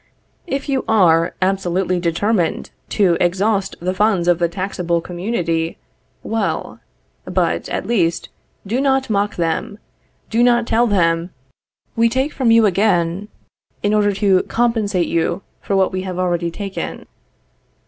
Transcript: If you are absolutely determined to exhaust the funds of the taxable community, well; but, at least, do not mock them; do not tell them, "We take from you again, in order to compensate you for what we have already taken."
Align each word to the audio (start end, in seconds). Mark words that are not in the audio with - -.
If 0.47 0.67
you 0.67 0.83
are 0.87 1.35
absolutely 1.43 1.99
determined 1.99 2.71
to 2.89 3.17
exhaust 3.19 3.75
the 3.79 3.93
funds 3.93 4.27
of 4.27 4.39
the 4.39 4.49
taxable 4.49 4.99
community, 4.99 5.77
well; 6.23 6.79
but, 7.25 7.69
at 7.69 7.85
least, 7.85 8.29
do 8.65 8.81
not 8.81 9.11
mock 9.11 9.35
them; 9.35 9.77
do 10.31 10.41
not 10.41 10.65
tell 10.65 10.87
them, 10.87 11.29
"We 11.95 12.09
take 12.09 12.33
from 12.33 12.49
you 12.49 12.65
again, 12.65 13.27
in 13.83 13.93
order 13.93 14.11
to 14.13 14.41
compensate 14.49 15.07
you 15.07 15.43
for 15.61 15.75
what 15.75 15.91
we 15.91 16.01
have 16.01 16.17
already 16.17 16.49
taken." 16.49 17.05